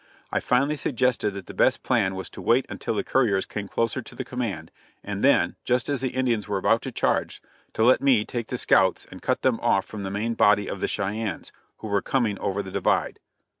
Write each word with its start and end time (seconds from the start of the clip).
I 0.31 0.39
finally 0.39 0.77
suggested 0.77 1.35
that 1.35 1.45
the 1.45 1.53
best 1.53 1.83
plan 1.83 2.15
was 2.15 2.27
to 2.31 2.41
wait 2.41 2.65
until 2.69 2.95
the 2.95 3.03
couriers 3.03 3.45
came 3.45 3.67
closer 3.67 4.01
to 4.01 4.15
the 4.15 4.23
command, 4.25 4.71
and 5.03 5.23
then, 5.23 5.57
just 5.63 5.89
as 5.89 6.01
the 6.01 6.09
Indians 6.15 6.47
were 6.47 6.57
about 6.57 6.81
to 6.81 6.91
charge, 6.91 7.39
to 7.73 7.83
let 7.83 8.01
me 8.01 8.25
take 8.25 8.47
the 8.47 8.57
scouts 8.57 9.05
and 9.11 9.21
cut 9.21 9.43
them 9.43 9.59
off 9.59 9.85
from 9.85 10.01
the 10.01 10.09
main 10.09 10.33
body 10.33 10.67
of 10.67 10.79
the 10.79 10.87
Cheyennes, 10.87 11.51
who 11.77 11.87
were 11.87 12.01
coming 12.01 12.39
over 12.39 12.63
the 12.63 12.71
divide. 12.71 13.19